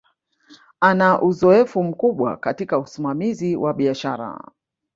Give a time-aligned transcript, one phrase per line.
[0.79, 4.39] Ana uzoefu mkubwa katika usimamizi wa biashara